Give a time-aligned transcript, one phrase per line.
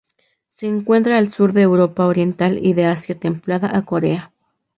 [0.55, 4.33] Se encuentra al sur de Europa oriental y de Asia templada a Corea.